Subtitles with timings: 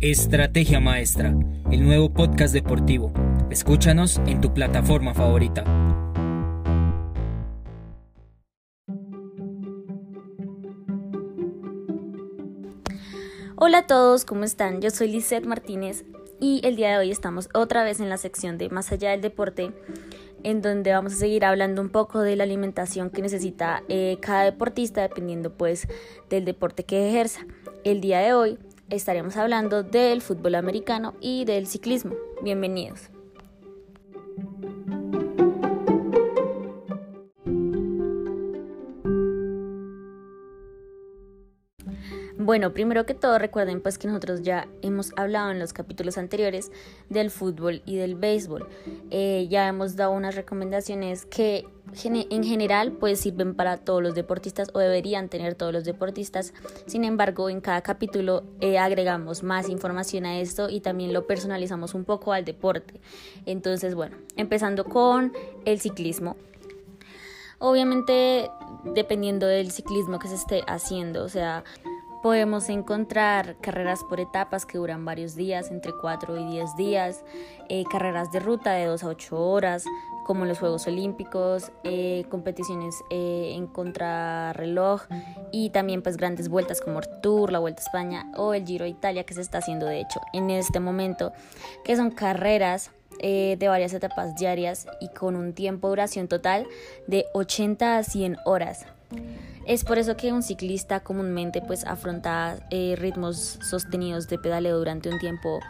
[0.00, 1.34] Estrategia Maestra,
[1.70, 3.12] el nuevo podcast deportivo.
[3.48, 5.64] Escúchanos en tu plataforma favorita.
[13.56, 14.82] Hola a todos, ¿cómo están?
[14.82, 16.04] Yo soy Lizeth Martínez
[16.38, 19.22] y el día de hoy estamos otra vez en la sección de Más allá del
[19.22, 19.72] deporte,
[20.42, 24.42] en donde vamos a seguir hablando un poco de la alimentación que necesita eh, cada
[24.42, 25.88] deportista dependiendo pues
[26.28, 27.46] del deporte que ejerza.
[27.84, 28.58] El día de hoy
[28.90, 32.14] estaremos hablando del fútbol americano y del ciclismo.
[32.42, 33.10] Bienvenidos.
[42.36, 46.70] Bueno, primero que todo recuerden pues que nosotros ya hemos hablado en los capítulos anteriores
[47.08, 48.68] del fútbol y del béisbol.
[49.10, 51.64] Eh, ya hemos dado unas recomendaciones que
[52.04, 56.52] en general pues sirven para todos los deportistas o deberían tener todos los deportistas.
[56.86, 61.94] Sin embargo, en cada capítulo eh, agregamos más información a esto y también lo personalizamos
[61.94, 63.00] un poco al deporte.
[63.46, 65.32] Entonces, bueno, empezando con
[65.64, 66.36] el ciclismo.
[67.58, 68.50] Obviamente,
[68.94, 71.64] dependiendo del ciclismo que se esté haciendo, o sea,
[72.24, 77.22] Podemos encontrar carreras por etapas que duran varios días, entre 4 y 10 días,
[77.68, 79.84] eh, carreras de ruta de 2 a 8 horas,
[80.24, 85.02] como los Juegos Olímpicos, eh, competiciones eh, en contrarreloj
[85.52, 88.84] y también pues grandes vueltas como el Tour, la Vuelta a España o el Giro
[88.84, 91.30] de Italia que se está haciendo de hecho en este momento,
[91.84, 96.66] que son carreras de varias etapas diarias y con un tiempo duración total
[97.06, 98.86] de 80 a 100 horas.
[99.66, 105.08] Es por eso que un ciclista comúnmente pues afronta eh, ritmos sostenidos de pedaleo durante
[105.08, 105.60] un tiempo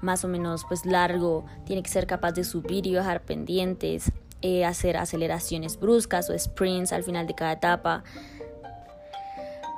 [0.00, 4.64] más o menos pues largo, tiene que ser capaz de subir y bajar pendientes, eh,
[4.64, 8.04] hacer aceleraciones bruscas o sprints al final de cada etapa.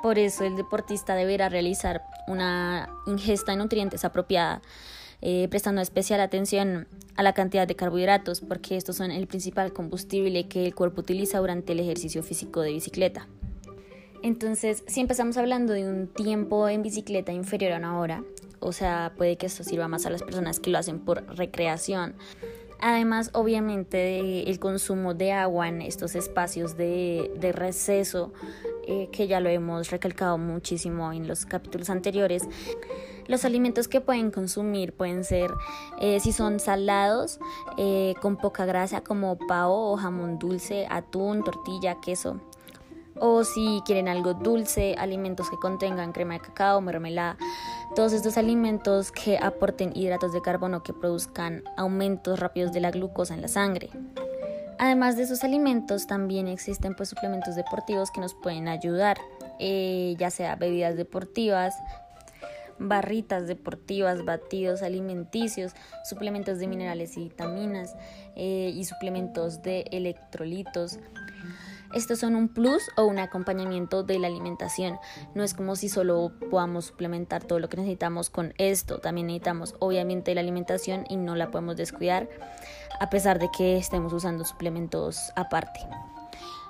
[0.03, 4.61] Por eso el deportista deberá realizar una ingesta de nutrientes apropiada,
[5.21, 10.47] eh, prestando especial atención a la cantidad de carbohidratos, porque estos son el principal combustible
[10.47, 13.27] que el cuerpo utiliza durante el ejercicio físico de bicicleta.
[14.25, 18.23] Entonces, si empezamos hablando de un tiempo en bicicleta inferior a una hora,
[18.59, 22.15] o sea, puede que esto sirva más a las personas que lo hacen por recreación.
[22.79, 28.33] Además, obviamente, el consumo de agua en estos espacios de, receso,
[28.87, 32.47] eh, que ya lo hemos recalcado muchísimo en los capítulos anteriores.
[33.27, 35.51] Los alimentos que pueden consumir pueden ser,
[36.01, 37.39] eh, si son salados,
[37.77, 42.41] eh, con poca grasa, como pavo o jamón dulce, atún, tortilla, queso
[43.19, 47.37] o si quieren algo dulce, alimentos que contengan crema de cacao, mermelada,
[47.95, 53.33] todos estos alimentos que aporten hidratos de carbono que produzcan aumentos rápidos de la glucosa
[53.33, 53.89] en la sangre.
[54.77, 59.17] Además de esos alimentos, también existen pues, suplementos deportivos que nos pueden ayudar,
[59.59, 61.75] eh, ya sea bebidas deportivas,
[62.77, 65.73] barritas deportivas, batidos alimenticios,
[66.03, 67.95] suplementos de minerales y vitaminas
[68.35, 70.99] eh, y suplementos de electrolitos.
[71.93, 74.97] Estos son un plus o un acompañamiento de la alimentación.
[75.33, 78.99] No es como si solo podamos suplementar todo lo que necesitamos con esto.
[78.99, 82.29] También necesitamos obviamente la alimentación y no la podemos descuidar
[82.99, 85.81] a pesar de que estemos usando suplementos aparte.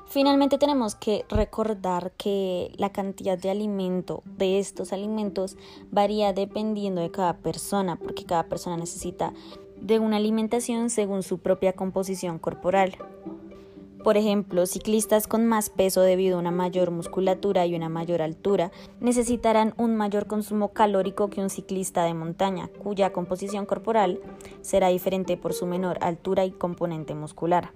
[0.08, 5.58] Finalmente tenemos que recordar que la cantidad de alimento de estos alimentos
[5.92, 9.34] varía dependiendo de cada persona, porque cada persona necesita
[9.82, 12.96] de una alimentación según su propia composición corporal.
[14.06, 18.70] Por ejemplo, ciclistas con más peso debido a una mayor musculatura y una mayor altura
[19.00, 24.20] necesitarán un mayor consumo calórico que un ciclista de montaña, cuya composición corporal
[24.62, 27.72] será diferente por su menor altura y componente muscular.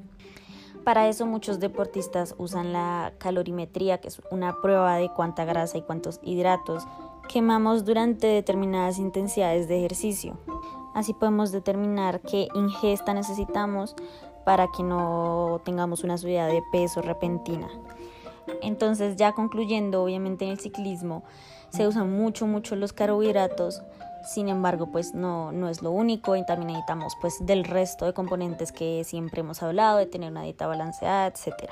[0.83, 5.81] Para eso muchos deportistas usan la calorimetría, que es una prueba de cuánta grasa y
[5.81, 6.83] cuántos hidratos
[7.27, 10.37] quemamos durante determinadas intensidades de ejercicio.
[10.93, 13.95] Así podemos determinar qué ingesta necesitamos
[14.45, 17.67] para que no tengamos una subida de peso repentina.
[18.61, 21.23] Entonces ya concluyendo, obviamente en el ciclismo
[21.69, 23.83] se usan mucho, mucho los carbohidratos,
[24.23, 28.13] sin embargo pues no, no es lo único y también necesitamos pues del resto de
[28.13, 31.69] componentes que siempre hemos hablado, de tener una dieta balanceada, etc.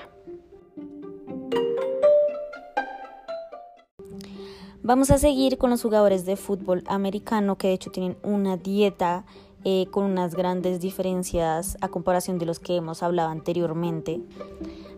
[4.84, 9.26] Vamos a seguir con los jugadores de fútbol americano que de hecho tienen una dieta
[9.64, 14.22] eh, con unas grandes diferencias a comparación de los que hemos hablado anteriormente.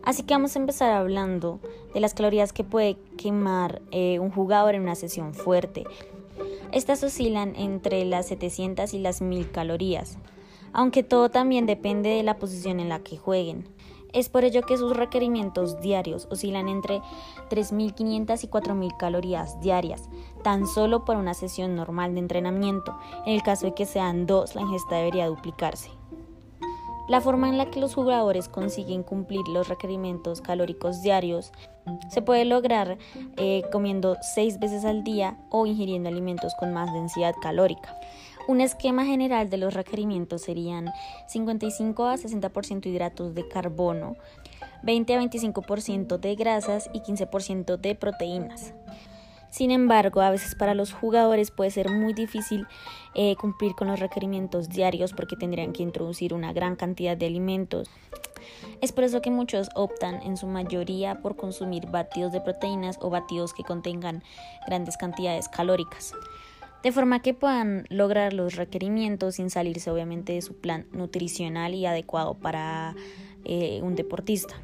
[0.04, 1.60] Así que vamos a empezar hablando
[1.94, 5.84] de las calorías que puede quemar eh, un jugador en una sesión fuerte.
[6.72, 10.18] Estas oscilan entre las 700 y las 1000 calorías,
[10.72, 13.66] aunque todo también depende de la posición en la que jueguen.
[14.14, 17.02] Es por ello que sus requerimientos diarios oscilan entre
[17.50, 20.10] 3.500 y 4.000 calorías diarias,
[20.44, 22.98] tan solo por una sesión normal de entrenamiento.
[23.26, 25.92] En el caso de que sean dos, la ingesta debería duplicarse.
[27.10, 31.52] La forma en la que los jugadores consiguen cumplir los requerimientos calóricos diarios
[32.12, 33.00] se puede lograr
[33.38, 38.00] eh, comiendo seis veces al día o ingiriendo alimentos con más densidad calórica.
[38.50, 40.92] Un esquema general de los requerimientos serían
[41.28, 44.16] 55 a 60% hidratos de carbono,
[44.82, 48.74] 20 a 25% de grasas y 15% de proteínas.
[49.52, 52.66] Sin embargo, a veces para los jugadores puede ser muy difícil
[53.14, 57.88] eh, cumplir con los requerimientos diarios porque tendrían que introducir una gran cantidad de alimentos.
[58.82, 63.12] Es por eso que muchos optan en su mayoría por consumir batidos de proteínas o
[63.12, 64.24] batidos que contengan
[64.66, 66.16] grandes cantidades calóricas.
[66.84, 71.86] De forma que puedan lograr los requerimientos sin salirse obviamente de su plan nutricional y
[71.86, 72.96] adecuado para
[73.44, 74.56] eh, un deportista.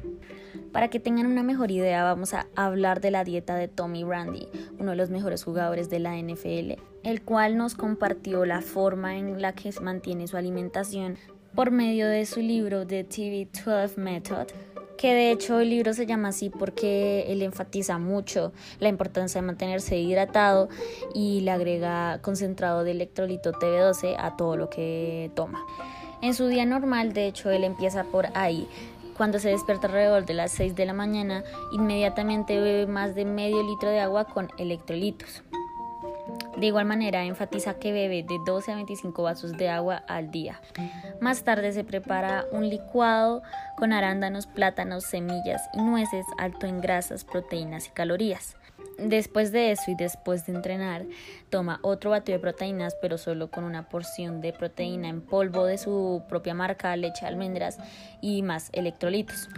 [0.72, 4.48] Para que tengan una mejor idea, vamos a hablar de la dieta de Tommy Brandy,
[4.78, 9.40] uno de los mejores jugadores de la NFL, el cual nos compartió la forma en
[9.40, 11.16] la que mantiene su alimentación
[11.54, 14.48] por medio de su libro The TV12 Method,
[14.96, 19.46] que de hecho el libro se llama así porque él enfatiza mucho la importancia de
[19.46, 20.68] mantenerse hidratado
[21.14, 25.64] y le agrega concentrado de electrolito TB12 a todo lo que toma.
[26.22, 28.66] En su día normal, de hecho, él empieza por ahí.
[29.16, 33.62] Cuando se despierta alrededor de las 6 de la mañana, inmediatamente bebe más de medio
[33.62, 35.42] litro de agua con electrolitos.
[36.56, 40.60] De igual manera, enfatiza que bebe de 12 a 25 vasos de agua al día.
[41.20, 43.42] Más tarde se prepara un licuado
[43.76, 48.56] con arándanos, plátanos, semillas y nueces alto en grasas, proteínas y calorías.
[48.98, 51.04] Después de eso y después de entrenar,
[51.50, 55.76] toma otro batido de proteínas, pero solo con una porción de proteína en polvo de
[55.76, 57.78] su propia marca, leche, almendras
[58.22, 59.48] y más electrolitos.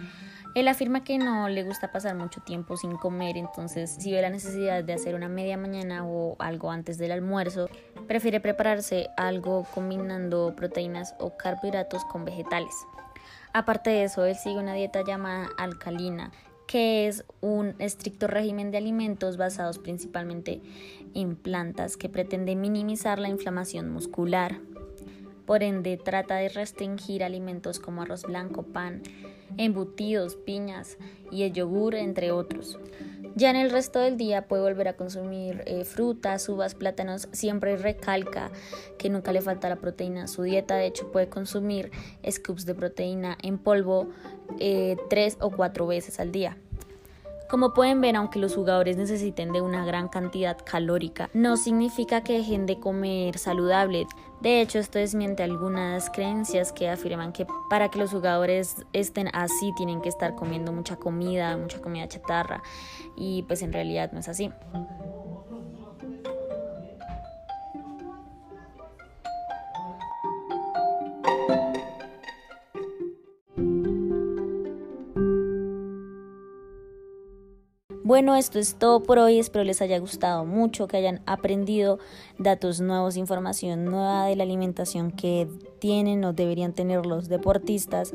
[0.55, 4.31] Él afirma que no le gusta pasar mucho tiempo sin comer, entonces si ve la
[4.31, 7.69] necesidad de hacer una media mañana o algo antes del almuerzo,
[8.07, 12.75] prefiere prepararse algo combinando proteínas o carbohidratos con vegetales.
[13.53, 16.33] Aparte de eso, él sigue una dieta llamada alcalina,
[16.67, 20.61] que es un estricto régimen de alimentos basados principalmente
[21.15, 24.61] en plantas que pretende minimizar la inflamación muscular.
[25.49, 29.03] Por ende, trata de restringir alimentos como arroz blanco, pan,
[29.57, 30.99] embutidos, piñas
[31.31, 32.79] y el yogur, entre otros.
[33.35, 37.31] Ya en el resto del día puede volver a consumir eh, frutas, uvas, plátanos.
[37.33, 38.51] Siempre recalca
[38.99, 40.27] que nunca le falta la proteína.
[40.27, 41.93] Su dieta, de hecho, puede consumir
[42.31, 44.11] scoops de proteína en polvo
[44.61, 46.59] eh, tres o cuatro veces al día.
[47.49, 52.35] Como pueden ver, aunque los jugadores necesiten de una gran cantidad calórica, no significa que
[52.35, 54.07] dejen de comer saludable.
[54.43, 59.73] De hecho, esto desmiente algunas creencias que afirman que para que los jugadores estén así
[59.77, 62.63] tienen que estar comiendo mucha comida, mucha comida chatarra,
[63.17, 64.51] y pues en realidad no es así.
[78.09, 79.39] Bueno, esto es todo por hoy.
[79.39, 81.99] Espero les haya gustado mucho, que hayan aprendido
[82.39, 85.47] datos nuevos, información nueva de la alimentación que
[85.79, 88.15] tienen o deberían tener los deportistas.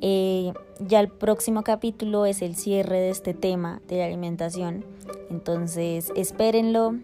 [0.00, 4.86] Eh, ya el próximo capítulo es el cierre de este tema de la alimentación.
[5.28, 6.94] Entonces, espérenlo.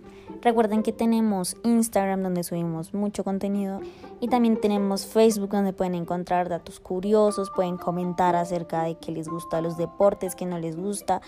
[0.45, 3.81] Recuerden que tenemos Instagram donde subimos mucho contenido
[4.21, 9.27] y también tenemos Facebook donde pueden encontrar datos curiosos, pueden comentar acerca de qué les
[9.27, 11.23] gusta los deportes, qué no les gusta,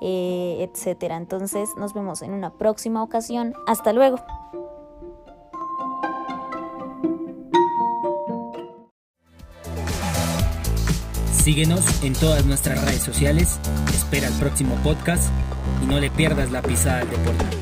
[0.00, 1.16] eh, etcétera.
[1.16, 3.54] Entonces nos vemos en una próxima ocasión.
[3.66, 4.18] Hasta luego.
[11.32, 13.58] Síguenos en todas nuestras redes sociales,
[13.92, 15.28] espera el próximo podcast
[15.82, 17.59] y no le pierdas la pisada del deporte.